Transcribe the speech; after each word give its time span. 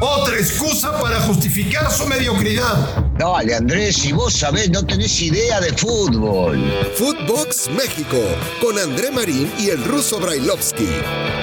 Otra 0.00 0.36
excusa 0.36 0.98
para 0.98 1.20
justificar 1.20 1.90
su 1.90 2.06
mediocridad. 2.06 3.12
Dale, 3.18 3.54
Andrés, 3.54 3.96
si 3.96 4.12
vos 4.12 4.32
sabés, 4.32 4.70
no 4.70 4.86
tenés 4.86 5.20
idea 5.20 5.60
de 5.60 5.70
fútbol. 5.74 6.58
Footbox 6.94 7.68
México, 7.76 8.16
con 8.62 8.78
André 8.78 9.10
Marín 9.10 9.50
y 9.58 9.68
el 9.68 9.84
ruso 9.84 10.18
Brailovsky. 10.18 10.88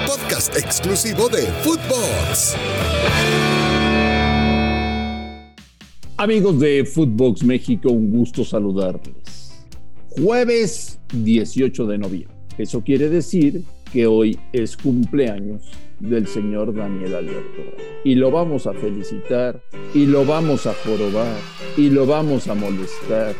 Podcast 0.04 0.56
exclusivo 0.56 1.28
de 1.28 1.42
Footbox. 1.62 2.56
Amigos 6.16 6.58
de 6.58 6.84
Footbox 6.84 7.44
México, 7.44 7.90
un 7.90 8.10
gusto 8.10 8.44
saludarles. 8.44 9.52
Jueves 10.10 10.98
18 11.12 11.86
de 11.86 11.98
noviembre. 11.98 12.36
Eso 12.58 12.82
quiere 12.82 13.08
decir 13.08 13.62
que 13.92 14.08
hoy 14.08 14.38
es 14.52 14.76
cumpleaños 14.76 15.70
del 16.02 16.26
señor 16.26 16.74
Daniel 16.74 17.14
Alberto 17.14 17.62
Y 18.04 18.16
lo 18.16 18.30
vamos 18.30 18.66
a 18.66 18.72
felicitar, 18.72 19.62
y 19.94 20.06
lo 20.06 20.26
vamos 20.26 20.66
a 20.66 20.74
jorobar, 20.74 21.36
y 21.76 21.90
lo 21.90 22.06
vamos 22.06 22.48
a 22.48 22.54
molestar, 22.54 23.34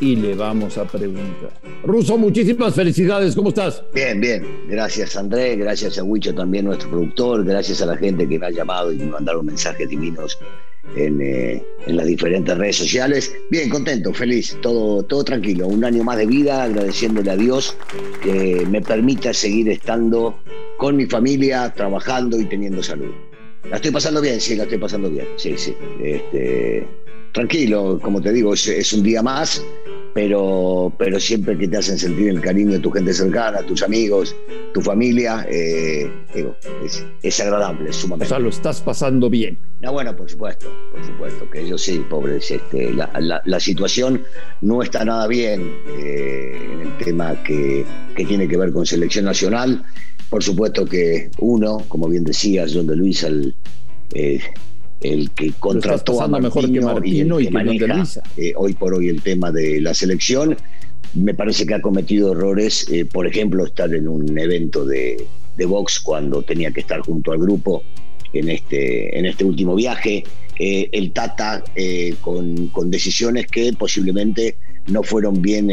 y 0.00 0.16
le 0.16 0.34
vamos 0.34 0.78
a 0.78 0.84
preguntar. 0.86 1.50
Ruso, 1.84 2.16
muchísimas 2.16 2.74
felicidades, 2.74 3.34
¿cómo 3.34 3.50
estás? 3.50 3.84
Bien, 3.94 4.20
bien. 4.20 4.46
Gracias 4.68 5.16
Andrés, 5.16 5.58
gracias 5.58 5.98
a 5.98 6.02
Huicho 6.02 6.34
también, 6.34 6.64
nuestro 6.64 6.88
productor, 6.88 7.44
gracias 7.44 7.82
a 7.82 7.86
la 7.86 7.96
gente 7.96 8.26
que 8.26 8.38
me 8.38 8.46
ha 8.46 8.50
llamado 8.50 8.90
y 8.90 8.96
me 8.96 9.06
mandaron 9.06 9.44
mensajes 9.44 9.88
divinos 9.88 10.38
en, 10.96 11.20
eh, 11.20 11.62
en, 11.86 11.96
las 11.96 12.06
diferentes 12.06 12.56
redes 12.56 12.76
sociales. 12.76 13.34
Bien, 13.50 13.68
contento, 13.68 14.14
feliz, 14.14 14.56
todo, 14.62 15.02
todo 15.02 15.24
tranquilo. 15.24 15.66
Un 15.66 15.84
año 15.84 16.02
más 16.04 16.16
de 16.16 16.26
vida, 16.26 16.64
agradeciéndole 16.64 17.30
a 17.30 17.36
Dios 17.36 17.76
que 18.22 18.66
me 18.70 18.80
permita 18.80 19.34
seguir 19.34 19.68
estando 19.68 20.38
con 20.76 20.96
mi 20.96 21.06
familia, 21.06 21.72
trabajando 21.74 22.40
y 22.40 22.44
teniendo 22.44 22.82
salud. 22.82 23.12
La 23.70 23.76
estoy 23.76 23.90
pasando 23.90 24.20
bien, 24.20 24.40
sí, 24.40 24.54
la 24.54 24.62
estoy 24.62 24.78
pasando 24.78 25.10
bien, 25.10 25.26
sí, 25.36 25.54
sí. 25.56 25.76
Este, 26.02 26.86
tranquilo, 27.32 27.98
como 28.00 28.20
te 28.20 28.32
digo, 28.32 28.54
es, 28.54 28.92
un 28.92 29.02
día 29.02 29.22
más, 29.22 29.62
pero, 30.14 30.92
pero 30.98 31.18
siempre 31.18 31.58
que 31.58 31.66
te 31.66 31.76
hacen 31.76 31.98
sentir 31.98 32.28
el 32.28 32.40
cariño 32.40 32.72
de 32.72 32.78
tu 32.78 32.90
gente 32.90 33.12
cercana, 33.12 33.60
tus 33.62 33.82
amigos, 33.82 34.34
tu 34.72 34.80
familia, 34.80 35.46
eh, 35.50 36.10
es, 37.22 37.40
agradable, 37.40 37.90
es 37.90 37.96
sumamente. 37.96 38.26
O 38.26 38.28
sea, 38.28 38.38
lo 38.38 38.48
estás 38.48 38.80
pasando 38.80 39.28
bien. 39.28 39.58
No, 39.80 39.92
bueno, 39.92 40.16
por 40.16 40.30
supuesto, 40.30 40.66
por 40.92 41.04
supuesto, 41.04 41.50
que 41.50 41.68
yo 41.68 41.76
sí, 41.76 42.02
pobres, 42.08 42.50
este, 42.50 42.92
la, 42.92 43.60
situación 43.60 44.22
no 44.60 44.80
está 44.82 45.04
nada 45.04 45.26
bien 45.26 45.76
eh, 45.98 46.70
en 46.72 46.80
el 46.80 46.96
tema 46.98 47.42
que, 47.42 47.84
que 48.14 48.24
tiene 48.24 48.46
que 48.46 48.56
ver 48.56 48.72
con 48.72 48.86
selección 48.86 49.24
nacional. 49.24 49.84
Por 50.30 50.42
supuesto 50.42 50.84
que 50.84 51.30
uno, 51.38 51.84
como 51.88 52.08
bien 52.08 52.24
decía 52.24 52.66
John 52.72 52.86
de 52.86 52.96
Luis, 52.96 53.22
el, 53.22 53.54
eh, 54.12 54.40
el 55.00 55.30
que 55.30 55.52
contrató 55.58 56.20
a 56.22 56.28
Martino, 56.28 56.48
mejor 56.48 56.72
que 56.72 56.80
Martino 56.80 57.40
y, 57.40 57.46
que, 57.46 57.50
maneja 57.50 58.22
eh, 58.36 58.52
hoy 58.56 58.74
por 58.74 58.94
hoy 58.94 59.08
el 59.08 59.22
tema 59.22 59.52
de 59.52 59.80
la 59.80 59.94
selección, 59.94 60.56
me 61.14 61.34
parece 61.34 61.66
que 61.66 61.74
ha 61.74 61.80
cometido 61.80 62.32
errores, 62.32 62.86
eh, 62.90 63.04
por 63.04 63.26
ejemplo, 63.26 63.64
estar 63.64 63.92
en 63.94 64.08
un 64.08 64.38
evento 64.38 64.84
de, 64.84 65.24
de 65.56 65.64
box 65.64 66.00
cuando 66.00 66.42
tenía 66.42 66.70
que 66.70 66.80
estar 66.80 67.00
junto 67.00 67.32
al 67.32 67.38
grupo 67.38 67.82
en 68.32 68.48
este, 68.48 69.18
en 69.18 69.26
este 69.26 69.44
último 69.44 69.74
viaje, 69.74 70.24
eh, 70.58 70.88
el 70.92 71.12
Tata 71.12 71.62
con, 72.20 72.68
con, 72.68 72.90
decisiones 72.90 73.46
que 73.46 73.72
posiblemente 73.74 74.56
no 74.88 75.02
fueron 75.02 75.40
bien 75.40 75.70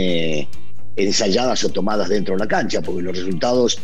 ensayadas 0.96 1.64
o 1.64 1.70
tomadas 1.70 2.09
dentro 2.09 2.36
de 2.36 2.40
la 2.40 2.48
cancha, 2.48 2.81
porque 2.81 3.02
los 3.02 3.18
resultados 3.18 3.80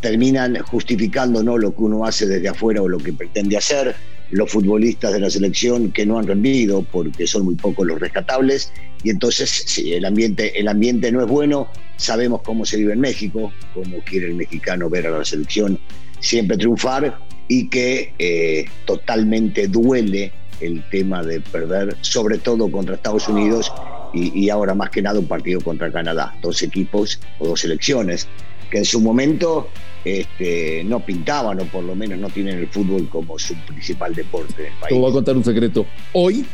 terminan 0.00 0.58
justificando 0.62 1.42
¿no? 1.42 1.58
lo 1.58 1.74
que 1.74 1.82
uno 1.82 2.04
hace 2.04 2.26
desde 2.26 2.48
afuera 2.48 2.82
o 2.82 2.88
lo 2.88 2.98
que 2.98 3.12
pretende 3.12 3.56
hacer. 3.56 3.94
Los 4.30 4.50
futbolistas 4.50 5.12
de 5.12 5.20
la 5.20 5.30
selección 5.30 5.92
que 5.92 6.04
no 6.04 6.18
han 6.18 6.26
rendido 6.26 6.82
porque 6.82 7.28
son 7.28 7.44
muy 7.44 7.54
pocos 7.54 7.86
los 7.86 8.00
rescatables. 8.00 8.72
Y 9.04 9.10
entonces 9.10 9.48
si 9.48 9.92
el 9.92 10.04
ambiente 10.04 10.58
el 10.58 10.68
ambiente 10.68 11.12
no 11.12 11.20
es 11.20 11.28
bueno. 11.28 11.68
Sabemos 11.96 12.42
cómo 12.42 12.64
se 12.64 12.76
vive 12.76 12.92
en 12.92 13.00
México 13.00 13.52
cómo 13.72 13.98
quiere 14.00 14.26
el 14.26 14.34
mexicano 14.34 14.90
ver 14.90 15.06
a 15.06 15.10
la 15.10 15.24
selección 15.24 15.78
siempre 16.20 16.56
triunfar 16.56 17.18
y 17.48 17.68
que 17.68 18.12
eh, 18.18 18.66
totalmente 18.84 19.68
duele 19.68 20.32
el 20.60 20.82
tema 20.90 21.22
de 21.22 21.40
perder 21.40 21.96
sobre 22.00 22.38
todo 22.38 22.70
contra 22.70 22.96
Estados 22.96 23.28
Unidos 23.28 23.72
y, 24.12 24.36
y 24.38 24.50
ahora 24.50 24.74
más 24.74 24.90
que 24.90 25.02
nada 25.02 25.20
un 25.20 25.26
partido 25.26 25.60
contra 25.60 25.92
Canadá. 25.92 26.34
Dos 26.42 26.62
equipos 26.62 27.20
o 27.38 27.46
dos 27.46 27.60
selecciones 27.60 28.26
que 28.70 28.78
en 28.78 28.84
su 28.84 29.00
momento 29.00 29.68
este, 30.04 30.84
no 30.84 31.00
pintaban 31.00 31.60
o 31.60 31.64
por 31.64 31.84
lo 31.84 31.94
menos 31.94 32.18
no 32.18 32.28
tienen 32.28 32.58
el 32.58 32.68
fútbol 32.68 33.08
como 33.08 33.38
su 33.38 33.54
principal 33.66 34.14
deporte 34.14 34.54
en 34.66 34.72
el 34.72 34.78
país. 34.78 34.88
Te 34.88 34.98
voy 34.98 35.10
a 35.10 35.12
contar 35.12 35.36
un 35.36 35.44
secreto. 35.44 35.86
Hoy, 36.12 36.44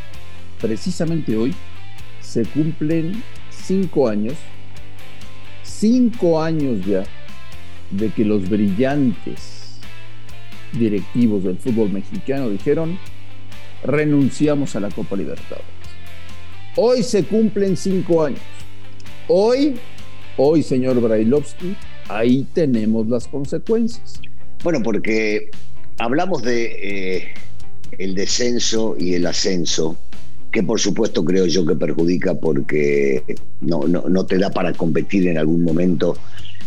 precisamente 0.61 1.37
hoy, 1.37 1.55
se 2.21 2.45
cumplen 2.47 3.23
cinco 3.51 4.09
años, 4.09 4.35
cinco 5.63 6.43
años 6.43 6.85
ya, 6.87 7.05
de 7.91 8.09
que 8.09 8.25
los 8.25 8.49
brillantes 8.49 9.79
directivos 10.73 11.45
del 11.45 11.59
fútbol 11.59 11.91
mexicano 11.91 12.49
dijeron, 12.49 12.99
renunciamos 13.85 14.75
a 14.77 14.81
la 14.81 14.89
Copa 14.89 15.17
Libertadores. 15.17 15.67
Hoy 16.77 17.03
se 17.03 17.25
cumplen 17.25 17.77
cinco 17.77 18.25
años. 18.25 18.41
Hoy, 19.29 19.75
hoy, 20.39 20.63
señor 20.63 21.01
Brailovsky, 21.01 21.77
ahí 22.09 22.47
tenemos 22.55 23.09
las 23.09 23.29
consecuencias. 23.29 24.21
Bueno, 24.63 24.81
porque 24.83 25.51
hablamos 25.99 26.43
de 26.43 27.19
eh, 27.19 27.35
el 27.99 28.15
descenso 28.15 28.97
y 28.99 29.15
el 29.15 29.27
ascenso, 29.27 29.97
que 30.51 30.63
por 30.63 30.81
supuesto 30.81 31.25
creo 31.25 31.47
yo 31.47 31.67
que 31.67 31.75
perjudica 31.75 32.35
porque 32.35 33.23
no, 33.61 33.83
no, 33.87 34.27
te 34.27 34.39
da 34.39 34.51
para 34.51 34.73
competir 34.73 35.27
en 35.29 35.39
algún 35.39 35.65
momento 35.65 36.17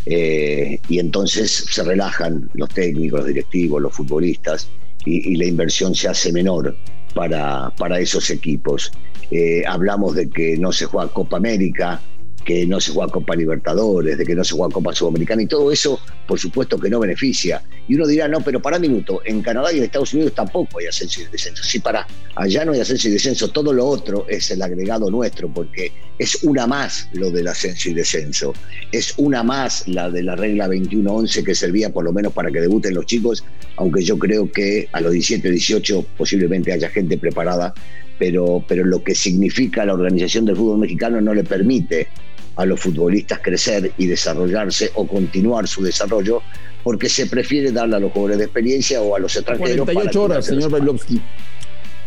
eh, 0.05 0.79
y 0.89 0.99
entonces 0.99 1.65
se 1.69 1.83
relajan 1.83 2.49
los 2.53 2.69
técnicos, 2.69 3.19
los 3.19 3.27
directivos, 3.27 3.81
los 3.81 3.93
futbolistas 3.93 4.69
y, 5.05 5.35
la 5.35 5.45
inversión 5.45 5.93
se 5.93 6.07
hace 6.07 6.33
menor 6.33 6.75
para, 7.13 7.71
para 7.77 7.99
esos 7.99 8.29
equipos. 8.29 8.91
Eh, 9.31 9.63
hablamos 9.67 10.15
de 10.15 10.29
que 10.29 10.57
no 10.57 10.71
se 10.71 10.85
juega 10.85 11.11
Copa 11.11 11.37
América, 11.37 12.01
que 12.45 12.65
no 12.67 12.79
se 12.79 12.91
juega 12.91 13.11
Copa 13.11 13.35
Libertadores, 13.35 14.17
de 14.17 14.25
que 14.25 14.35
no 14.35 14.43
se 14.43 14.53
juega 14.53 14.71
Copa 14.71 14.93
Sudamericana 14.93 15.41
y 15.41 15.47
todo 15.47 15.71
eso, 15.71 15.99
por 16.27 16.39
supuesto 16.39 16.79
que 16.79 16.89
no 16.89 16.99
beneficia. 16.99 17.61
Y 17.87 17.95
uno 17.95 18.05
dirá, 18.05 18.27
no, 18.27 18.39
pero 18.41 18.61
para 18.61 18.77
un 18.77 18.83
minuto, 18.83 19.21
en 19.25 19.41
Canadá 19.41 19.73
y 19.73 19.79
en 19.79 19.83
Estados 19.83 20.13
Unidos 20.13 20.33
tampoco 20.35 20.79
hay 20.79 20.85
ascenso 20.85 21.21
y 21.21 21.25
descenso. 21.25 21.63
Sí, 21.63 21.79
para, 21.79 22.07
allá 22.35 22.63
no 22.63 22.73
hay 22.73 22.81
ascenso 22.81 23.07
y 23.07 23.11
descenso, 23.11 23.49
todo 23.49 23.73
lo 23.73 23.85
otro 23.85 24.27
es 24.29 24.51
el 24.51 24.61
agregado 24.61 25.09
nuestro, 25.09 25.49
porque 25.49 25.91
es 26.19 26.43
una 26.43 26.67
más 26.67 27.09
lo 27.13 27.31
del 27.31 27.47
ascenso 27.47 27.89
y 27.89 27.95
descenso. 27.95 28.53
Es 28.91 29.15
una 29.17 29.41
más 29.41 29.87
la 29.87 30.11
de 30.11 30.21
la 30.21 30.35
regla 30.35 30.67
21-11 30.67 31.43
que 31.43 31.55
servía 31.55 31.91
por 31.91 32.03
lo 32.03 32.13
menos 32.13 32.31
para 32.31 32.51
que 32.51 32.61
debuten 32.61 32.93
los 32.93 33.07
chicos, 33.07 33.43
aunque 33.77 34.03
yo 34.03 34.19
creo 34.19 34.51
que 34.51 34.87
a 34.91 35.01
los 35.01 35.11
17, 35.11 35.49
18 35.49 36.05
posiblemente 36.15 36.71
haya 36.71 36.89
gente 36.89 37.17
preparada 37.17 37.73
pero, 38.17 38.63
pero 38.67 38.85
lo 38.85 39.03
que 39.03 39.15
significa 39.15 39.85
la 39.85 39.93
organización 39.93 40.45
del 40.45 40.55
fútbol 40.55 40.79
mexicano 40.79 41.19
no 41.21 41.33
le 41.33 41.43
permite 41.43 42.07
a 42.55 42.65
los 42.65 42.79
futbolistas 42.79 43.39
crecer 43.41 43.91
y 43.97 44.07
desarrollarse 44.07 44.91
o 44.95 45.07
continuar 45.07 45.67
su 45.67 45.83
desarrollo 45.83 46.41
porque 46.83 47.09
se 47.09 47.25
prefiere 47.25 47.71
darle 47.71 47.95
a 47.95 47.99
los 47.99 48.11
jóvenes 48.11 48.37
de 48.37 48.43
experiencia 48.45 49.01
o 49.01 49.15
a 49.15 49.19
los 49.19 49.35
extranjeros. 49.35 49.85
48 49.85 50.21
horas, 50.21 50.45
señor 50.45 50.69
Bailovsky, 50.69 51.19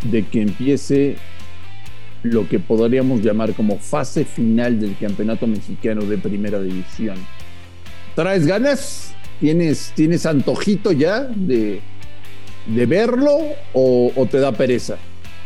de 0.04 0.24
que 0.24 0.42
empiece 0.42 1.16
lo 2.22 2.48
que 2.48 2.58
podríamos 2.58 3.20
llamar 3.20 3.54
como 3.54 3.78
fase 3.78 4.24
final 4.24 4.78
del 4.80 4.96
campeonato 4.96 5.46
mexicano 5.46 6.02
de 6.02 6.18
primera 6.18 6.60
división. 6.60 7.16
¿Traes 8.14 8.46
ganas? 8.46 9.14
¿Tienes, 9.40 9.92
tienes 9.94 10.26
antojito 10.26 10.92
ya 10.92 11.22
de, 11.22 11.80
de 12.66 12.86
verlo 12.86 13.38
o, 13.72 14.12
o 14.14 14.26
te 14.26 14.38
da 14.38 14.52
pereza? 14.52 14.96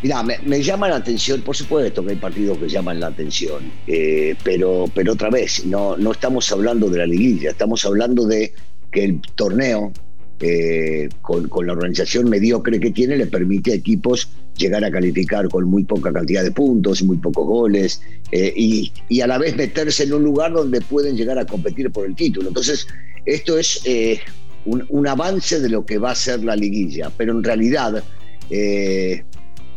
Mira, 0.03 0.25
me, 0.25 0.63
llama 0.63 0.89
la 0.89 0.97
atención, 0.97 1.43
por 1.43 1.55
supuesto 1.55 2.05
que 2.05 2.11
hay 2.11 2.17
partidos 2.17 2.59
que 2.59 2.69
llaman 2.69 2.99
la 2.99 3.07
atención, 3.07 3.71
eh, 3.87 4.35
pero, 4.43 4.87
pero 4.93 5.13
otra 5.13 5.31
vez, 5.31 5.65
no, 5.65 5.97
no 5.97 6.11
estamos 6.11 6.51
hablando 6.51 6.89
de 6.89 6.99
la 6.99 7.07
liguilla, 7.07 7.51
estamos 7.51 7.85
hablando 7.85 8.27
de 8.27 8.53
que 8.91 9.05
el 9.05 9.21
torneo, 9.37 9.93
eh, 10.41 11.09
con, 11.21 11.49
la 11.65 11.73
organización 11.73 12.29
mediocre 12.29 12.81
que 12.81 12.91
tiene, 12.91 13.17
le 13.17 13.27
permite 13.27 13.71
a 13.71 13.75
equipos 13.77 14.29
llegar 14.57 14.85
a 14.85 14.91
calificar 14.91 15.49
con 15.49 15.67
muy 15.67 15.85
poca 15.85 16.13
cantidad 16.13 16.43
de 16.43 16.51
puntos, 16.51 17.01
muy 17.05 17.19
pocos 17.19 17.47
goles, 17.47 18.03
eh, 18.33 18.53
y, 18.57 19.21
a 19.21 19.29
la 19.29 19.39
vez 19.39 19.55
meterse 19.55 20.03
en 20.03 20.15
un 20.15 20.25
lugar 20.25 20.53
donde 20.53 20.81
pueden 20.81 21.17
llegar 21.17 21.39
a 21.39 21.47
competir 21.47 21.93
por 21.93 22.07
el 22.07 22.17
título. 22.17 22.49
Entonces, 22.49 22.89
esto 23.25 23.57
es 23.57 23.81
un, 24.65 24.85
un, 24.89 25.07
avance 25.07 25.61
de 25.61 25.69
lo 25.69 25.87
que 25.87 25.99
va 25.99 26.11
a 26.11 26.17
ser 26.17 26.43
la 26.43 26.57
liguilla, 26.57 27.13
pero 27.17 27.31
en 27.31 27.45
realidad 27.45 28.03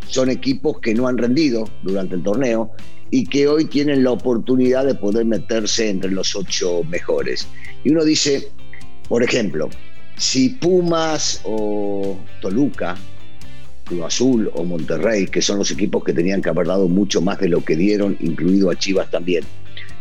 son 0.07 0.29
equipos 0.29 0.79
que 0.79 0.93
no 0.93 1.07
han 1.07 1.17
rendido 1.17 1.69
durante 1.83 2.15
el 2.15 2.23
torneo 2.23 2.71
y 3.11 3.25
que 3.25 3.47
hoy 3.47 3.65
tienen 3.65 4.03
la 4.03 4.11
oportunidad 4.11 4.85
de 4.85 4.95
poder 4.95 5.25
meterse 5.25 5.89
entre 5.89 6.11
los 6.11 6.35
ocho 6.35 6.83
mejores. 6.83 7.47
Y 7.83 7.91
uno 7.91 8.03
dice, 8.03 8.49
por 9.07 9.23
ejemplo, 9.23 9.69
si 10.17 10.49
Pumas 10.49 11.41
o 11.43 12.17
Toluca, 12.41 12.97
Cruz 13.85 14.01
Azul 14.03 14.49
o 14.53 14.63
Monterrey, 14.63 15.27
que 15.27 15.41
son 15.41 15.59
los 15.59 15.69
equipos 15.71 16.03
que 16.03 16.13
tenían 16.13 16.41
que 16.41 16.49
haber 16.49 16.67
dado 16.67 16.87
mucho 16.87 17.21
más 17.21 17.39
de 17.39 17.49
lo 17.49 17.63
que 17.63 17.75
dieron, 17.75 18.17
incluido 18.19 18.71
a 18.71 18.75
Chivas 18.75 19.11
también, 19.11 19.43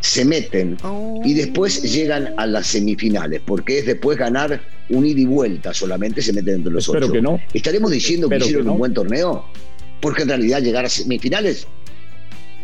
se 0.01 0.25
meten 0.25 0.77
y 1.25 1.35
después 1.35 1.83
llegan 1.83 2.35
a 2.37 2.47
las 2.47 2.69
semifinales, 2.69 3.41
porque 3.45 3.79
es 3.79 3.87
después 3.87 4.19
ganar 4.19 4.61
un 4.91 5.06
ida 5.06 5.21
y 5.21 5.25
vuelta 5.27 5.73
solamente, 5.73 6.23
se 6.23 6.33
meten 6.33 6.56
entre 6.56 6.73
los 6.73 6.87
Espero 6.87 7.06
ocho. 7.06 7.12
que 7.12 7.23
no. 7.23 7.41
¿Estaremos 7.53 7.91
diciendo 7.91 8.29
que 8.29 8.37
hicieron 8.37 8.62
que 8.62 8.67
no. 8.67 8.73
un 8.73 8.79
buen 8.79 8.95
torneo? 8.95 9.47
Porque 10.05 10.21
en 10.21 10.29
realidad 10.29 10.61
llegar 10.61 10.85
a 10.85 10.89
semifinales, 10.91 11.67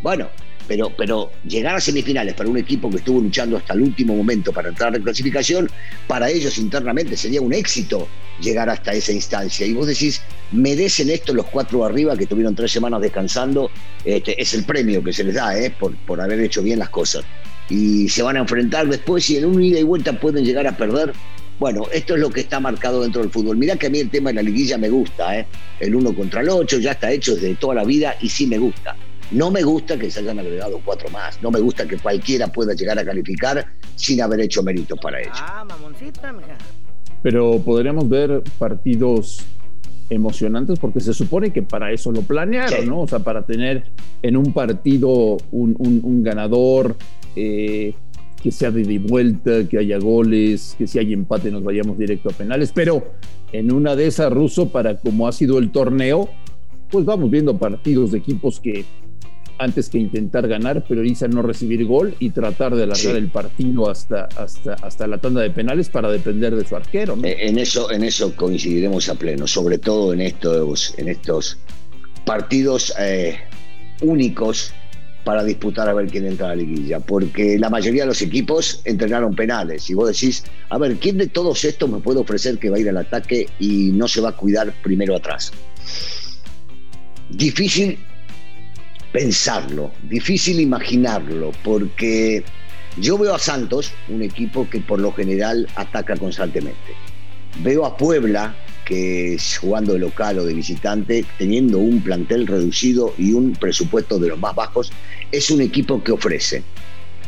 bueno, 0.03 0.29
pero, 0.69 0.93
pero 0.95 1.31
llegar 1.49 1.75
a 1.75 1.81
semifinales 1.81 2.35
para 2.35 2.51
un 2.51 2.59
equipo 2.59 2.91
que 2.91 2.99
estuvo 2.99 3.19
luchando 3.19 3.57
hasta 3.57 3.73
el 3.73 3.81
último 3.81 4.15
momento 4.15 4.53
para 4.53 4.69
entrar 4.69 4.95
en 4.95 5.03
clasificación, 5.03 5.67
para 6.07 6.29
ellos 6.29 6.59
internamente 6.59 7.17
sería 7.17 7.41
un 7.41 7.55
éxito 7.55 8.07
llegar 8.43 8.69
hasta 8.69 8.93
esa 8.93 9.13
instancia. 9.13 9.65
Y 9.65 9.73
vos 9.73 9.87
decís, 9.87 10.21
merecen 10.53 11.09
esto 11.09 11.33
los 11.33 11.47
cuatro 11.47 11.83
arriba 11.83 12.15
que 12.15 12.27
tuvieron 12.27 12.55
tres 12.55 12.73
semanas 12.73 13.01
descansando, 13.01 13.71
este, 14.05 14.39
es 14.39 14.53
el 14.53 14.65
premio 14.65 15.03
que 15.03 15.15
se 15.15 15.25
les 15.25 15.37
da 15.37 15.59
¿eh? 15.59 15.71
por, 15.71 15.97
por 16.05 16.21
haber 16.21 16.41
hecho 16.41 16.63
bien 16.63 16.79
las 16.79 16.91
cosas. 16.91 17.25
Y 17.71 18.11
se 18.11 18.23
van 18.23 18.37
a 18.37 18.41
enfrentar 18.41 18.87
después 18.87 19.31
y 19.31 19.39
en 19.39 19.47
un 19.47 19.63
ida 19.63 19.79
y 19.79 19.83
vuelta 19.83 20.13
pueden 20.13 20.45
llegar 20.45 20.67
a 20.67 20.77
perder. 20.77 21.15
Bueno, 21.61 21.83
esto 21.93 22.15
es 22.15 22.21
lo 22.21 22.31
que 22.31 22.41
está 22.41 22.59
marcado 22.59 23.03
dentro 23.03 23.21
del 23.21 23.31
fútbol. 23.31 23.57
Mirá 23.59 23.77
que 23.77 23.87
a 23.87 23.91
mí 23.91 23.99
el 24.01 24.09
tema 24.11 24.31
de 24.31 24.35
la 24.37 24.43
liguilla 24.43 24.79
me 24.79 24.89
gusta, 24.89 25.39
¿eh? 25.39 25.47
el 25.79 25.95
uno 25.95 26.15
contra 26.15 26.41
el 26.41 26.49
ocho 26.49 26.79
ya 26.79 26.93
está 26.93 27.13
hecho 27.13 27.35
desde 27.35 27.55
toda 27.55 27.75
la 27.75 27.85
vida 27.85 28.15
y 28.23 28.29
sí 28.31 28.47
me 28.47 28.59
gusta. 28.59 28.97
No 29.31 29.51
me 29.51 29.63
gusta 29.63 29.97
que 29.99 30.11
se 30.11 30.21
hayan 30.21 30.39
agregado 30.41 30.81
cuatro 30.85 31.09
más. 31.11 31.41
No 31.43 31.51
me 31.51 31.61
gusta 31.61 31.87
que 31.87 31.99
cualquiera 31.99 32.49
pueda 32.49 32.73
llegar 32.75 32.99
a 32.99 33.05
calificar 33.05 33.65
sin 33.95 34.21
haber 34.23 34.41
hecho 34.41 34.63
méritos 34.63 34.99
para 35.01 35.21
ello. 35.21 35.31
Ah, 35.35 35.65
mamoncita, 35.69 36.33
mija. 36.33 36.57
Pero 37.23 37.61
podremos 37.61 38.09
ver 38.09 38.43
partidos 38.59 39.45
emocionantes 40.09 40.79
porque 40.79 41.01
se 41.01 41.13
supone 41.15 41.53
que 41.53 41.63
para 41.63 41.93
eso 41.93 42.11
lo 42.11 42.23
planearon, 42.23 42.81
Sí. 42.81 42.87
¿no? 42.87 43.03
O 43.03 43.07
sea, 43.07 43.21
para 43.21 43.45
tener 43.45 43.85
en 44.23 44.37
un 44.37 44.53
partido 44.53 45.37
un, 45.53 45.77
un- 45.79 46.01
un 46.03 46.23
ganador, 46.25 46.97
eh, 47.37 47.95
que 48.43 48.51
sea 48.51 48.71
de 48.71 48.99
vuelta, 48.99 49.69
que 49.69 49.79
haya 49.79 49.99
goles, 49.99 50.75
que 50.79 50.87
si 50.87 50.99
hay 50.99 51.13
empate 51.13 51.51
nos 51.51 51.63
vayamos 51.63 51.99
directo 51.99 52.31
a 52.31 52.33
penales, 52.33 52.73
pero 52.75 53.05
en 53.53 53.73
una 53.73 53.97
de 53.97 54.07
esas, 54.07 54.33
Ruso, 54.33 54.69
para 54.71 54.97
como 54.99 55.27
ha 55.29 55.33
sido 55.33 55.59
el 55.59 55.71
torneo, 55.71 56.29
pues 56.91 57.05
vamos 57.05 57.31
viendo 57.31 57.57
partidos 57.59 58.13
de 58.13 58.19
equipos 58.19 58.61
que 58.61 58.85
antes 59.59 59.91
que 59.91 59.99
intentar 59.99 60.49
ganar, 60.49 60.85
priorizan 60.85 61.33
no 61.33 61.43
recibir 61.43 61.85
gol 61.85 62.15
y 62.19 62.31
tratar 62.31 62.75
de 62.75 62.85
alargar 62.85 63.13
Sí. 63.13 63.19
el 63.19 63.29
partido 63.29 63.91
hasta, 63.91 64.25
hasta, 64.37 64.73
hasta 64.75 65.07
la 65.07 65.19
tanda 65.19 65.43
de 65.43 65.51
penales 65.51 65.91
para 65.91 66.11
depender 66.11 66.57
de 66.57 66.65
su 66.67 66.77
arquero, 66.77 67.15
¿no? 67.15 67.27
Eh, 67.27 67.37
En 67.47 67.59
eso, 67.59 67.91
en 67.93 68.03
eso 68.03 68.35
coincidiremos 68.35 69.11
a 69.11 69.17
pleno, 69.17 69.47
sobre 69.47 69.77
todo 69.77 70.15
en 70.15 70.23
estos, 70.23 70.95
en 70.97 71.09
estos 71.09 71.59
partidos 72.25 72.95
eh, 72.99 73.37
únicos 74.01 74.73
para 75.25 75.45
disputar 75.45 75.89
a 75.89 75.95
ver 75.95 76.07
quién 76.07 76.27
entra 76.27 76.47
a 76.47 76.51
la 76.51 76.57
liguilla, 76.57 77.01
porque 77.01 77.59
la 77.59 77.71
mayoría 77.71 78.03
de 78.03 78.09
los 78.09 78.23
equipos 78.23 78.81
entrenaron 78.85 79.35
penales 79.35 79.89
y 79.91 79.95
vos 79.95 80.09
decís, 80.09 80.45
a 80.69 80.79
ver, 80.79 80.97
¿quién 80.97 81.19
de 81.19 81.27
todos 81.27 81.65
estos 81.65 81.91
me 81.91 82.01
puede 82.01 82.21
ofrecer 82.21 82.59
que 82.59 82.71
va 82.71 82.77
a 82.77 82.81
ir 82.81 82.89
al 82.89 82.97
ataque 82.97 83.47
y 83.59 83.91
no 83.93 84.09
se 84.09 84.21
va 84.21 84.31
a 84.31 84.37
cuidar 84.37 84.73
primero 84.83 85.17
atrás? 85.17 85.53
Difícil 87.29 87.99
pensarlo, 89.13 89.91
difícil 90.09 90.61
imaginarlo, 90.61 91.53
porque 91.63 92.43
yo 92.97 93.19
veo 93.19 93.35
a 93.35 93.39
Santos, 93.39 93.93
un 94.09 94.23
equipo 94.23 94.69
que 94.69 94.81
por 94.81 95.01
lo 95.01 95.13
general 95.13 95.69
ataca 95.77 96.17
constantemente. 96.17 96.95
Veo 97.63 97.85
a 97.85 97.97
Puebla, 97.97 98.55
que 98.91 99.39
jugando 99.61 99.93
de 99.93 100.01
local 100.01 100.41
o 100.41 100.45
de 100.45 100.53
visitante, 100.53 101.25
teniendo 101.39 101.79
un 101.79 102.03
plantel 102.03 102.49
reducido 102.49 103.15
y 103.17 103.33
un 103.33 103.53
presupuesto 103.53 104.19
de 104.19 104.31
los 104.31 104.39
más 104.41 104.57
bajos, 104.57 104.91
es 105.31 105.49
un 105.53 105.61
equipo 105.61 106.03
que 106.03 106.11
ofrece. 106.11 106.65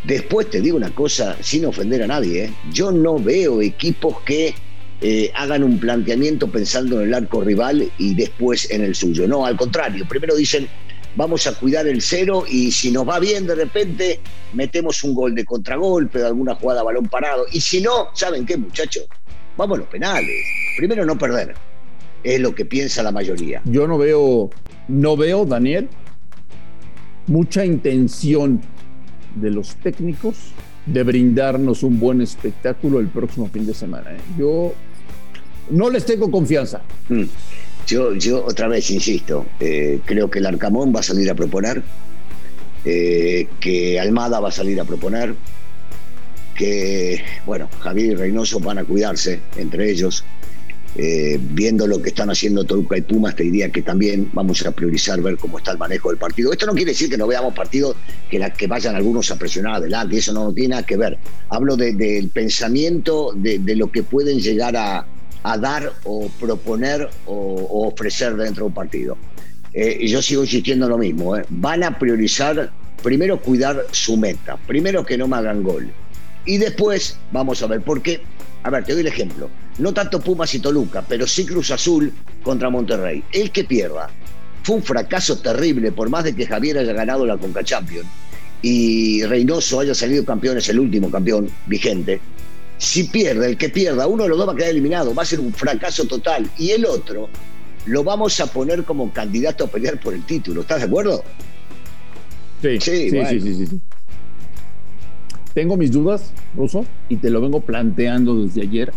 Después 0.03 0.51
te 0.51 0.61
digo 0.61 0.77
una 0.77 0.93
cosa, 0.93 1.37
sin 1.41 1.65
ofender 1.65 2.03
a 2.03 2.09
nadie, 2.09 2.47
¿eh? 2.47 2.53
yo 2.73 2.91
no 2.91 3.17
veo 3.17 3.63
equipos 3.63 4.17
que 4.27 4.57
eh, 5.01 5.31
hagan 5.37 5.63
un 5.63 5.79
planteamiento 5.79 6.51
pensando 6.51 7.01
en 7.01 7.07
el 7.07 7.15
arco 7.15 7.43
rival 7.43 7.89
y 7.97 8.17
después 8.17 8.69
en 8.73 8.83
el 8.83 8.97
suyo. 8.97 9.29
No, 9.29 9.47
al 9.47 9.57
contrario, 9.57 10.05
primero 10.09 10.35
dicen, 10.35 10.67
vamos 11.15 11.47
a 11.47 11.55
cuidar 11.55 11.87
el 11.87 12.03
cero 12.03 12.45
y 12.49 12.73
si 12.73 12.91
nos 12.91 13.09
va 13.09 13.21
bien 13.21 13.47
de 13.47 13.55
repente 13.55 14.19
metemos 14.53 15.05
un 15.05 15.15
gol 15.15 15.37
de 15.37 15.45
contragolpe, 15.45 16.25
alguna 16.25 16.57
jugada 16.57 16.81
a 16.81 16.85
balón 16.85 17.07
parado. 17.07 17.47
Y 17.53 17.61
si 17.61 17.81
no, 17.81 18.09
¿saben 18.15 18.45
qué 18.45 18.57
muchachos? 18.57 19.07
Vamos 19.57 19.77
a 19.77 19.81
los 19.81 19.89
penales. 19.89 20.45
Primero 20.77 21.05
no 21.05 21.19
perder. 21.19 21.55
Es 22.23 22.41
lo 22.41 22.55
que 22.55 22.65
piensa 22.65 23.03
la 23.03 23.13
mayoría. 23.13 23.61
Yo 23.65 23.87
no 23.87 23.99
veo, 23.99 24.51
no 24.89 25.17
veo, 25.17 25.45
Daniel, 25.45 25.89
mucha 27.27 27.65
intención 27.65 28.61
de 29.35 29.51
los 29.51 29.77
técnicos 29.77 30.53
de 30.87 31.03
brindarnos 31.03 31.83
un 31.83 31.99
buen 31.99 32.21
espectáculo 32.21 33.01
el 33.01 33.09
próximo 33.09 33.49
fin 33.49 33.67
de 33.67 33.75
semana. 33.75 34.13
¿eh? 34.13 34.21
Yo 34.39 34.75
no 35.71 35.91
les 35.91 36.05
tengo 36.05 36.31
confianza. 36.31 36.83
Mm. 37.09 37.25
Yo, 37.87 38.15
yo 38.15 38.45
otra 38.45 38.69
vez 38.69 38.91
insisto, 38.91 39.47
eh, 39.59 40.01
creo 40.05 40.31
que 40.31 40.39
el 40.39 40.47
Arcamón 40.47 40.93
va 40.95 41.01
a 41.01 41.03
salir 41.03 41.29
a 41.31 41.35
proponer, 41.35 41.83
eh, 42.85 43.49
que 43.61 43.99
Almada 43.99 44.41
va 44.41 44.49
a 44.49 44.53
salir 44.53 44.81
a 44.81 44.85
proponer, 44.85 45.35
que, 46.55 47.23
bueno, 47.47 47.69
Javier 47.81 48.13
y 48.13 48.15
Reynoso 48.15 48.61
van 48.61 48.79
a 48.79 48.85
cuidarse 48.85 49.41
entre 49.57 49.91
ellos. 49.91 50.25
Eh, 50.95 51.39
viendo 51.41 51.87
lo 51.87 52.03
que 52.03 52.11
están 52.11 52.29
haciendo 52.29 52.65
Toluca 52.65 52.99
y 52.99 53.01
Pumas, 53.01 53.35
te 53.35 53.45
diría 53.45 53.71
que 53.71 53.81
también 53.81 54.29
vamos 54.35 54.65
a 54.67 54.73
priorizar 54.73 55.23
ver 55.23 55.39
cómo 55.39 55.57
está 55.57 55.71
el 55.73 55.79
manejo 55.79 56.11
del 56.11 56.19
partido. 56.19 56.53
Esto 56.53 56.67
no 56.67 56.75
quiere 56.75 56.91
decir 56.91 57.09
que 57.09 57.17
no 57.17 57.27
veamos 57.27 57.55
partidos 57.55 57.97
que, 58.31 58.39
la, 58.39 58.53
que 58.53 58.67
vayan 58.67 58.95
algunos 58.95 59.31
a 59.31 59.37
presionar 59.39 59.77
adelante, 59.77 60.19
eso 60.19 60.35
no, 60.35 60.53
tiene 60.53 60.69
nada 60.73 60.83
que 60.85 60.99
ver. 60.99 61.17
Hablo 61.49 61.77
de- 61.79 61.95
del 61.95 62.29
pensamiento 62.29 63.33
de, 63.35 63.59
lo 63.75 63.91
que 63.91 64.03
pueden 64.03 64.39
llegar 64.39 64.77
a, 64.77 65.07
a 65.43 65.57
dar 65.57 65.95
o 66.05 66.29
proponer 66.39 67.09
o, 67.25 67.87
ofrecer 67.89 68.37
dentro 68.37 68.65
de 68.65 68.69
un 68.69 68.75
partido. 68.75 69.17
Eh, 69.73 70.07
yo 70.07 70.21
sigo 70.21 70.43
insistiendo 70.43 70.85
en 70.85 70.91
lo 70.91 70.99
mismo, 70.99 71.39
¿eh? 71.39 71.45
van 71.49 71.85
a 71.85 71.99
priorizar 71.99 72.71
primero 73.03 73.41
cuidar 73.41 73.87
su 73.93 74.19
meta, 74.19 74.59
primero 74.67 75.07
que 75.07 75.17
no 75.17 75.27
me 75.27 75.37
hagan 75.37 75.63
gol. 75.63 75.91
Y 76.45 76.59
después 76.59 77.19
vamos 77.31 77.63
a 77.63 77.67
ver, 77.67 77.81
porque, 77.83 78.23
a 78.63 78.71
ver, 78.71 78.85
te 78.85 78.93
doy 78.93 79.03
el 79.03 79.07
ejemplo, 79.07 79.49
no 79.79 79.93
tanto 79.95 80.21
Pumas 80.21 80.55
y 80.55 80.59
Toluca, 80.59 81.05
pero 81.09 81.27
sí 81.27 81.47
Cruz 81.47 81.71
Azul 81.71 82.13
contra 82.43 82.69
Monterrey. 82.71 83.23
El 83.33 83.51
que 83.51 83.65
pierda 83.65 84.11
fue 84.63 84.77
un 84.77 84.83
fracaso 84.83 85.39
terrible, 85.39 85.93
por 85.93 86.09
más 86.11 86.25
de 86.25 86.35
que 86.35 86.47
Javier 86.47 86.79
haya 86.79 86.93
ganado 86.93 87.25
la 87.27 87.37
Conca 87.37 87.63
Champions 87.65 88.07
y 88.61 89.25
Reynoso 89.25 89.81
haya 89.81 89.95
salido 89.95 90.25
campeón, 90.25 90.59
es 90.59 90.69
el 90.69 90.79
último 90.79 91.11
campeón 91.11 91.49
vigente. 91.67 92.21
Si 92.79 93.05
pierde, 93.05 93.47
el 93.47 93.57
que 93.57 93.69
pierda, 93.69 94.07
uno 94.07 94.25
de 94.25 94.29
los 94.29 94.39
dos 94.39 94.49
va 94.49 94.53
a 94.53 94.57
quedar 94.57 94.71
eliminado, 94.71 95.15
va 95.15 95.23
a 95.23 95.27
ser 95.27 95.41
un 95.41 95.53
fracaso 95.53 96.05
total. 96.07 96.49
Y 96.59 96.71
el 96.71 96.85
otro 96.85 97.29
lo 97.87 98.05
vamos 98.05 98.39
a 98.41 98.47
poner 98.47 98.85
como 98.85 99.13
candidato 99.13 99.65
a 99.65 99.67
pelear 99.69 100.01
por 100.01 100.15
el 100.15 100.25
título. 100.25 100.63
¿Estás 100.63 100.81
de 100.81 100.87
acuerdo? 100.87 101.25
Sí, 102.61 102.79
Sí, 102.81 103.11
sí, 103.11 103.17
bueno. 103.17 103.29
sí, 103.31 103.41
sí, 103.41 103.55
sí, 103.55 103.67
sí. 103.67 103.81
Tengo 105.55 105.77
mis 105.77 105.93
dudas, 105.93 106.33
Ruso, 106.57 106.87
y 107.09 107.17
te 107.17 107.31
lo 107.31 107.41
vengo 107.41 107.61
planteando 107.61 108.43
desde 108.43 108.63
ayer, 108.63 108.93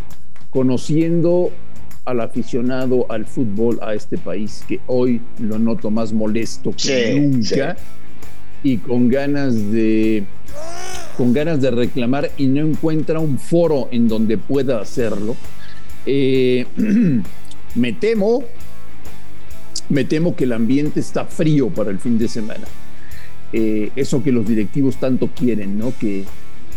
conociendo 0.49 1.51
al 2.05 2.21
aficionado 2.21 3.05
al 3.09 3.25
fútbol 3.25 3.79
a 3.81 3.93
este 3.93 4.17
país, 4.17 4.63
que 4.67 4.79
hoy 4.87 5.21
lo 5.39 5.59
noto 5.59 5.89
más 5.89 6.13
molesto 6.13 6.71
que 6.71 7.13
Sí, 7.13 7.19
nunca 7.19 7.75
y 8.65 8.77
con 8.77 9.09
ganas 9.09 9.71
de 9.71 10.23
con 11.17 11.33
ganas 11.33 11.61
de 11.61 11.71
reclamar 11.71 12.31
y 12.35 12.47
no 12.47 12.65
encuentra 12.65 13.19
un 13.19 13.37
foro 13.37 13.87
en 13.91 14.07
donde 14.07 14.37
pueda 14.37 14.81
hacerlo. 14.81 15.35
Eh, 16.05 16.65
me 17.75 17.93
temo, 17.93 18.43
me 19.87 20.03
temo 20.03 20.35
que 20.35 20.43
el 20.43 20.53
ambiente 20.53 20.99
está 20.99 21.25
frío 21.25 21.69
para 21.69 21.91
el 21.91 21.99
fin 21.99 22.17
de 22.17 22.27
semana. 22.27 22.65
Eh, 23.53 23.91
eso 23.95 24.23
que 24.23 24.31
los 24.31 24.47
directivos 24.47 24.97
tanto 24.97 25.27
quieren, 25.27 25.77
¿no? 25.77 25.93
Que, 25.97 26.25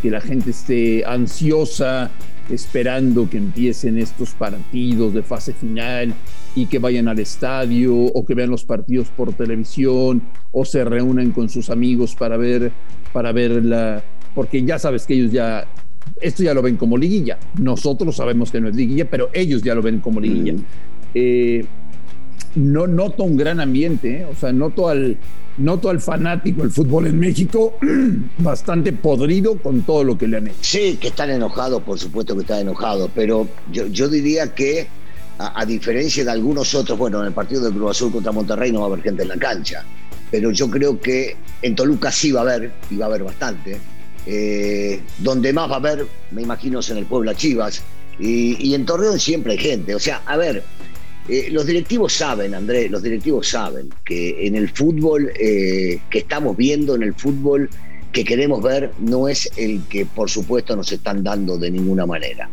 que 0.02 0.11
la 0.11 0.21
gente 0.21 0.50
esté 0.50 1.05
ansiosa, 1.05 2.11
esperando 2.50 3.28
que 3.28 3.37
empiecen 3.37 3.99
estos 3.99 4.31
partidos 4.31 5.12
de 5.14 5.23
fase 5.23 5.52
final 5.52 6.14
y 6.55 6.67
que 6.67 6.78
vayan 6.78 7.09
al 7.09 7.19
estadio 7.19 7.95
o 7.95 8.25
que 8.25 8.35
vean 8.35 8.50
los 8.50 8.64
partidos 8.64 9.09
por 9.11 9.33
televisión 9.35 10.23
o 10.52 10.64
se 10.64 10.85
reúnan 10.85 11.33
con 11.33 11.49
sus 11.49 11.69
amigos 11.71 12.14
para 12.14 12.37
ver 12.37 12.73
para 13.12 13.33
ver 13.33 13.64
la 13.64 14.02
porque 14.35 14.64
ya 14.64 14.78
sabes 14.78 15.05
que 15.05 15.14
ellos 15.14 15.31
ya 15.31 15.67
esto 16.23 16.43
ya 16.43 16.55
lo 16.55 16.62
ven 16.62 16.76
como 16.76 16.97
liguilla 16.97 17.38
nosotros 17.61 18.17
sabemos 18.17 18.50
que 18.50 18.62
no 18.62 18.69
es 18.69 18.76
liguilla 18.76 19.09
pero 19.11 19.28
ellos 19.35 19.62
ya 19.62 19.75
lo 19.75 19.83
ven 19.83 20.00
como 20.00 20.19
liguilla 20.19 20.55
Mm. 20.55 20.64
Eh, 21.14 21.64
no 22.54 22.87
noto 22.87 23.25
un 23.25 23.37
gran 23.37 23.61
ambiente, 23.61 24.21
¿eh? 24.21 24.25
o 24.25 24.35
sea, 24.35 24.52
noto 24.52 24.88
al, 24.88 25.16
noto 25.59 25.90
al 25.90 26.00
fanático 26.00 26.62
del 26.62 26.71
fútbol 26.71 27.07
en 27.07 27.18
México 27.18 27.78
bastante 28.38 28.92
podrido 28.92 29.57
con 29.59 29.83
todo 29.83 30.04
lo 30.04 30.18
que 30.18 30.28
le 30.28 30.38
han 30.38 30.49
hecho. 30.49 30.59
Sí, 30.61 30.99
que 31.00 31.09
están 31.09 31.30
enojados, 31.30 31.83
por 31.83 31.99
supuesto 31.99 32.35
que 32.35 32.42
están 32.42 32.61
enojados, 32.61 33.11
pero 33.14 33.47
yo, 33.71 33.87
yo 33.87 34.09
diría 34.09 34.54
que 34.54 34.87
a, 35.38 35.64
diferencia 35.64 36.25
de 36.25 36.30
algunos 36.30 36.75
otros, 36.75 36.99
bueno, 36.99 37.21
en 37.21 37.28
el 37.28 37.33
partido 37.33 37.62
de 37.62 37.71
Cruz 37.71 37.92
Azul 37.92 38.11
contra 38.11 38.33
Monterrey 38.33 38.73
no 38.73 38.80
va 38.80 38.87
a 38.87 38.88
haber 38.88 39.02
gente 39.02 39.23
en 39.23 39.28
la 39.28 39.37
cancha, 39.37 39.85
pero 40.30 40.50
yo 40.50 40.68
creo 40.68 41.00
que 41.00 41.37
en 41.62 41.76
Toluca 41.76 42.11
sí 42.11 42.33
va 42.33 42.40
a 42.40 42.42
haber, 42.42 42.73
y 42.90 42.97
va 42.97 43.07
a 43.07 43.09
haber 43.09 43.23
bastante. 43.23 43.78
Eh, 44.26 45.00
donde 45.18 45.52
más 45.52 45.71
va 45.71 45.75
a 45.75 45.78
haber, 45.78 46.07
me 46.33 46.42
imagino, 46.42 46.80
es 46.80 46.90
en 46.90 46.99
el 46.99 47.07
Puebla 47.07 47.35
Chivas, 47.35 47.83
y, 48.18 48.75
en 48.75 48.85
Torreón 48.85 49.21
siempre 49.21 49.52
hay 49.52 49.59
gente. 49.59 49.95
O 49.95 50.00
sea, 50.00 50.23
a 50.26 50.37
ver, 50.37 50.64
eh, 51.28 51.49
los 51.50 51.66
directivos 51.66 52.12
saben, 52.14 52.54
Andrés, 52.54 52.90
los 52.90 53.02
directivos 53.02 53.49
saben 53.49 53.90
que 54.04 54.47
en 54.47 54.54
el 54.54 54.70
fútbol 54.70 55.30
eh, 55.38 56.00
que 56.11 56.18
estamos 56.20 56.56
viendo, 56.56 56.94
en 56.94 57.02
el 57.02 57.14
fútbol 57.14 57.68
que 58.12 58.25
queremos 58.25 58.62
ver, 58.62 58.92
no 58.99 59.28
es 59.28 59.50
el 59.56 59.82
que 59.88 60.06
por 60.06 60.30
supuesto 60.30 60.75
nos 60.75 60.90
están 60.90 61.23
dando 61.23 61.58
de 61.58 61.70
ninguna 61.70 62.06
manera. 62.06 62.49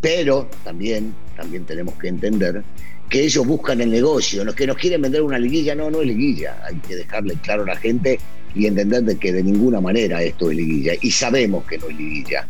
Pero 0.00 0.48
también, 0.64 1.14
también 1.36 1.64
tenemos 1.64 1.94
que 1.94 2.08
entender 2.08 2.62
que 3.08 3.24
ellos 3.24 3.46
buscan 3.46 3.80
el 3.80 3.90
negocio, 3.90 4.44
los 4.44 4.54
que 4.54 4.66
nos 4.66 4.76
quieren 4.76 5.02
vender 5.02 5.22
una 5.22 5.38
liguilla, 5.38 5.74
no, 5.74 5.90
no 5.90 6.00
es 6.00 6.06
liguilla, 6.06 6.56
hay 6.66 6.76
que 6.76 6.96
dejarle 6.96 7.34
claro 7.42 7.64
a 7.64 7.66
la 7.66 7.76
gente 7.76 8.18
y 8.54 8.66
entender 8.66 9.02
de 9.02 9.16
que 9.18 9.32
de 9.32 9.42
ninguna 9.42 9.80
manera 9.80 10.22
esto 10.22 10.50
es 10.50 10.56
liguilla, 10.56 10.94
y 11.00 11.10
sabemos 11.10 11.64
que 11.64 11.78
no 11.78 11.88
es 11.88 11.96
liguilla, 11.96 12.48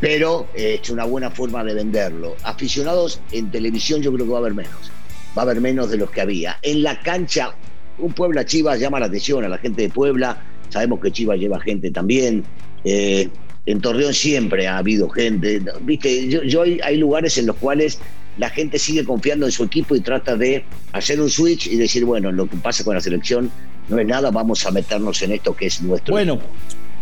pero 0.00 0.48
eh, 0.54 0.80
es 0.82 0.90
una 0.90 1.04
buena 1.04 1.30
forma 1.30 1.62
de 1.62 1.74
venderlo. 1.74 2.34
Aficionados 2.42 3.20
en 3.32 3.50
televisión 3.50 4.02
yo 4.02 4.12
creo 4.12 4.26
que 4.26 4.32
va 4.32 4.38
a 4.38 4.40
haber 4.40 4.54
menos, 4.54 4.90
va 5.36 5.42
a 5.42 5.44
haber 5.44 5.60
menos 5.60 5.90
de 5.90 5.96
los 5.96 6.10
que 6.10 6.20
había. 6.20 6.58
En 6.62 6.82
la 6.82 7.00
cancha, 7.00 7.54
un 7.98 8.12
Puebla 8.12 8.44
Chivas 8.44 8.80
llama 8.80 9.00
la 9.00 9.06
atención 9.06 9.44
a 9.44 9.48
la 9.48 9.58
gente 9.58 9.82
de 9.82 9.88
Puebla, 9.90 10.42
sabemos 10.68 11.00
que 11.00 11.10
Chivas 11.10 11.38
lleva 11.38 11.60
gente 11.60 11.90
también, 11.90 12.44
eh, 12.84 13.28
en 13.66 13.80
Torreón 13.80 14.14
siempre 14.14 14.66
ha 14.66 14.78
habido 14.78 15.08
gente. 15.10 15.62
Viste, 15.82 16.28
yo, 16.28 16.62
hay 16.62 16.96
lugares 16.96 17.36
en 17.38 17.46
los 17.46 17.56
cuales 17.56 17.98
la 18.38 18.48
gente 18.48 18.78
sigue 18.78 19.04
confiando 19.04 19.46
en 19.46 19.52
su 19.52 19.64
equipo 19.64 19.94
y 19.94 20.00
trata 20.00 20.36
de 20.36 20.64
hacer 20.92 21.20
un 21.20 21.28
switch 21.28 21.66
y 21.66 21.76
decir, 21.76 22.04
bueno, 22.04 22.32
lo 22.32 22.48
que 22.48 22.56
pasa 22.56 22.84
con 22.84 22.94
la 22.94 23.00
selección 23.00 23.50
no 23.88 23.98
es 23.98 24.06
nada, 24.06 24.30
vamos 24.30 24.64
a 24.66 24.70
meternos 24.70 25.20
en 25.22 25.32
esto 25.32 25.54
que 25.54 25.66
es 25.66 25.82
nuestro. 25.82 26.12
Bueno, 26.12 26.38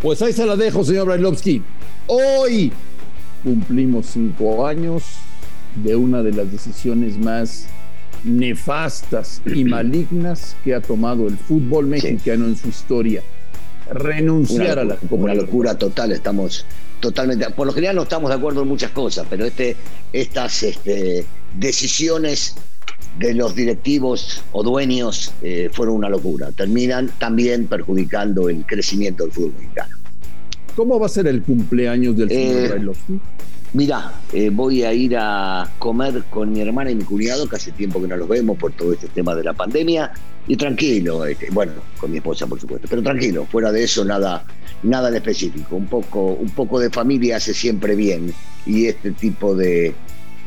pues 0.03 0.21
ahí 0.23 0.33
se 0.33 0.45
la 0.45 0.57
dejo, 0.57 0.85
señor 0.85 1.07
Brailovsky. 1.07 1.63
Hoy 2.07 2.73
cumplimos 3.45 4.07
cinco 4.07 4.67
años 4.67 5.05
de 5.77 5.95
una 5.95 6.23
de 6.23 6.33
las 6.33 6.51
decisiones 6.51 7.19
más 7.19 7.67
nefastas 8.25 9.43
y 9.47 9.65
malignas 9.65 10.57
que 10.65 10.75
ha 10.75 10.81
tomado 10.81 11.29
el 11.29 11.37
fútbol 11.37 11.87
mexicano 11.87 12.47
en 12.47 12.57
su 12.57 12.69
historia. 12.69 13.23
Renunciar 13.91 14.79
a 14.79 14.85
la 14.85 14.97
como 14.97 15.25
una 15.25 15.35
locura 15.35 15.77
total 15.79 16.13
estamos 16.13 16.67
totalmente 17.01 17.49
por 17.51 17.67
lo 17.67 17.73
general 17.73 17.97
no 17.97 18.03
estamos 18.03 18.29
de 18.29 18.37
acuerdo 18.37 18.63
en 18.63 18.69
muchas 18.69 18.91
cosas 18.91 19.25
pero 19.31 19.47
este 19.47 19.77
estas 20.13 20.65
este, 20.65 21.25
decisiones 21.55 22.57
de 23.19 23.35
los 23.35 23.55
directivos 23.55 24.43
o 24.53 24.63
dueños 24.63 25.33
eh, 25.43 25.71
fueron 25.73 25.97
una 25.97 26.09
locura. 26.09 26.53
Terminan 26.53 27.11
también 27.19 27.67
perjudicando 27.67 28.49
el 28.49 28.65
crecimiento 28.65 29.25
del 29.25 29.33
fútbol 29.33 29.55
mexicano 29.59 29.98
¿Cómo 30.79 31.01
va 31.01 31.07
a 31.07 31.09
ser 31.09 31.27
el 31.27 31.43
cumpleaños 31.43 32.17
del 32.17 32.29
señor 32.29 32.79
eh, 32.79 33.19
Mira, 33.73 34.13
eh, 34.33 34.49
voy 34.49 34.85
a 34.85 34.95
ir 34.95 35.17
a 35.19 35.69
comer 35.81 36.23
con 36.31 36.53
mi 36.53 36.61
hermana 36.61 36.93
y 36.93 36.95
mi 36.95 37.03
cuñado, 37.03 37.49
que 37.49 37.57
hace 37.57 37.73
tiempo 37.73 38.01
que 38.01 38.07
no 38.07 38.17
los 38.17 38.29
vemos 38.29 38.57
por 38.57 38.71
todo 38.71 38.93
este 38.93 39.09
tema 39.09 39.35
de 39.35 39.43
la 39.43 39.55
pandemia, 39.55 40.13
y 40.47 40.57
tranquilo, 40.57 41.27
este, 41.27 41.51
bueno, 41.51 41.73
con 41.99 42.13
mi 42.13 42.19
esposa 42.19 42.47
por 42.47 42.61
supuesto, 42.61 42.87
pero 42.89 43.03
tranquilo, 43.03 43.45
fuera 43.51 43.73
de 43.73 43.83
eso 43.83 44.05
nada, 44.05 44.45
nada 44.85 45.11
de 45.11 45.17
específico, 45.17 45.75
un 45.75 45.87
poco, 45.87 46.35
un 46.35 46.51
poco 46.51 46.79
de 46.79 46.91
familia 46.91 47.39
hace 47.39 47.55
siempre 47.55 47.97
bien, 47.97 48.33
y 48.65 48.87
este 48.87 49.11
tipo 49.11 49.57
de, 49.57 49.97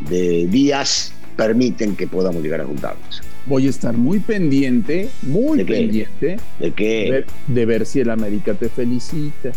días 0.08 1.12
permiten 1.36 1.98
que 1.98 2.08
podamos 2.08 2.42
llegar 2.42 2.62
a 2.62 2.66
juntarnos. 2.66 3.22
Voy 3.48 3.68
a 3.68 3.70
estar 3.70 3.98
muy 3.98 4.22
pendiente, 4.22 5.10
muy 5.24 5.62
pendiente. 5.66 6.38
¿De 6.58 6.72
qué? 6.72 7.26
de 7.48 7.66
ver 7.66 7.86
si 7.86 8.00
el 8.00 8.10
América 8.12 8.54
te 8.54 8.70
felicita. 8.70 9.52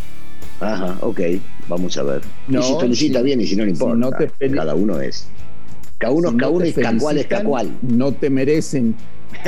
Ajá, 0.60 0.96
ok, 1.00 1.20
vamos 1.68 1.96
a 1.96 2.02
ver. 2.02 2.22
y 2.48 2.62
si 2.62 2.74
felicita 2.80 3.22
bien 3.22 3.40
y 3.40 3.46
si 3.46 3.56
no, 3.56 3.64
no 3.64 3.70
importa. 3.70 4.30
cada 4.54 4.74
uno 4.74 5.00
es. 5.00 5.26
Cada 5.98 6.12
uno, 6.12 6.36
cada 6.36 6.50
uno 6.50 6.64
es 6.64 6.74
cacual 6.74 7.18
es 7.18 7.26
cacual. 7.26 7.70
No 7.82 8.12
te 8.12 8.30
merecen. 8.30 8.94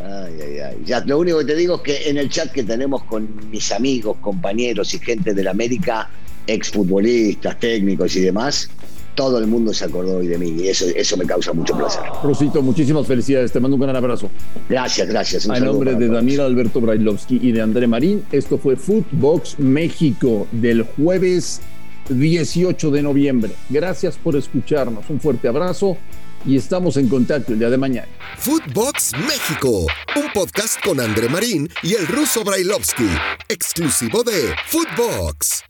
ay, 0.00 0.34
ay, 0.42 0.58
ay. 0.58 0.82
Ya, 0.84 1.00
lo 1.00 1.18
único 1.18 1.38
que 1.38 1.44
te 1.46 1.56
digo 1.56 1.76
es 1.76 1.80
que 1.82 2.08
en 2.08 2.16
el 2.16 2.28
chat 2.30 2.50
que 2.52 2.62
tenemos 2.62 3.04
con 3.04 3.28
mis 3.50 3.72
amigos, 3.72 4.16
compañeros 4.20 4.94
y 4.94 4.98
gente 4.98 5.34
de 5.34 5.42
la 5.42 5.50
América, 5.50 6.08
exfutbolistas, 6.46 7.58
técnicos 7.58 8.16
y 8.16 8.20
demás, 8.20 8.70
todo 9.14 9.38
el 9.38 9.46
mundo 9.46 9.72
se 9.74 9.84
acordó 9.84 10.18
hoy 10.18 10.26
de 10.26 10.38
mí 10.38 10.50
y 10.50 10.68
eso, 10.68 10.86
eso 10.94 11.16
me 11.16 11.26
causa 11.26 11.52
mucho 11.52 11.76
placer. 11.76 12.02
Rosito, 12.22 12.62
muchísimas 12.62 13.06
felicidades. 13.06 13.52
Te 13.52 13.60
mando 13.60 13.76
un 13.76 13.82
gran 13.82 13.96
abrazo. 13.96 14.30
Gracias, 14.68 15.08
gracias. 15.08 15.48
A 15.48 15.60
nombre 15.60 15.94
de 15.94 16.08
Daniel 16.08 16.40
Alberto 16.40 16.80
Brailovsky 16.80 17.38
y 17.42 17.52
de 17.52 17.60
André 17.60 17.86
Marín, 17.86 18.24
esto 18.32 18.58
fue 18.58 18.76
Footbox 18.76 19.58
México 19.58 20.46
del 20.52 20.82
jueves 20.82 21.60
18 22.08 22.90
de 22.90 23.02
noviembre. 23.02 23.52
Gracias 23.68 24.16
por 24.16 24.36
escucharnos. 24.36 25.08
Un 25.08 25.20
fuerte 25.20 25.48
abrazo 25.48 25.96
y 26.44 26.56
estamos 26.56 26.96
en 26.96 27.08
contacto 27.08 27.52
el 27.52 27.58
día 27.58 27.70
de 27.70 27.76
mañana. 27.76 28.08
Footbox 28.38 29.12
México, 29.18 29.86
un 30.16 30.32
podcast 30.32 30.82
con 30.82 31.00
André 31.00 31.28
Marín 31.28 31.68
y 31.82 31.94
el 31.94 32.06
ruso 32.06 32.44
Brailovsky, 32.44 33.08
exclusivo 33.48 34.22
de 34.22 34.54
Footbox. 34.66 35.64